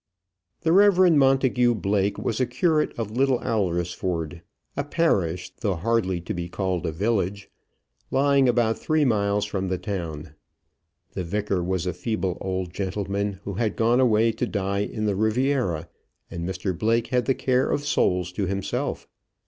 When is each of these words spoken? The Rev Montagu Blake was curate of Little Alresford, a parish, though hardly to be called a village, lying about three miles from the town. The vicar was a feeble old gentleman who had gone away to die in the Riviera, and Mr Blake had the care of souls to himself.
The 0.61 0.71
Rev 0.71 1.13
Montagu 1.13 1.75
Blake 1.75 2.17
was 2.17 2.41
curate 2.49 2.91
of 2.97 3.15
Little 3.15 3.37
Alresford, 3.41 4.41
a 4.75 4.83
parish, 4.83 5.53
though 5.59 5.75
hardly 5.75 6.19
to 6.21 6.33
be 6.33 6.49
called 6.49 6.87
a 6.87 6.91
village, 6.91 7.51
lying 8.09 8.49
about 8.49 8.79
three 8.79 9.05
miles 9.05 9.45
from 9.45 9.67
the 9.67 9.77
town. 9.77 10.33
The 11.11 11.23
vicar 11.23 11.63
was 11.63 11.85
a 11.85 11.93
feeble 11.93 12.39
old 12.41 12.73
gentleman 12.73 13.41
who 13.43 13.53
had 13.53 13.75
gone 13.75 13.99
away 13.99 14.31
to 14.31 14.47
die 14.47 14.79
in 14.79 15.05
the 15.05 15.15
Riviera, 15.15 15.87
and 16.31 16.49
Mr 16.49 16.75
Blake 16.75 17.09
had 17.09 17.25
the 17.25 17.35
care 17.35 17.69
of 17.69 17.85
souls 17.85 18.31
to 18.31 18.47
himself. 18.47 19.07